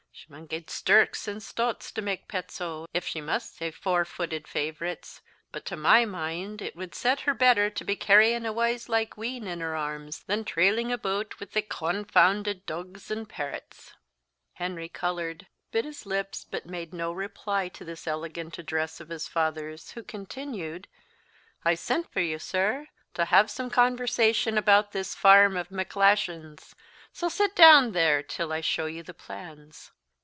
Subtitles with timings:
[0.13, 4.05] She maun get stirks and stots to mak' pets o', if she maun ha'e _four
[4.05, 8.53] fitted _favourites; but, to my mind, it wad set her better to be carrying a
[8.53, 13.95] wiselike wean in her arms, than trailing aboot wi' thae confoonded dougs an' paurits."
[14.53, 19.27] Henry coloured, bit his lips, but made no reply to this elegant address of his
[19.27, 20.87] father's, who continued,
[21.65, 26.75] "I sent for you, sir, to have some conversation about this farm of Macglashan's;
[27.11, 29.91] so sit down there till I show you the plans."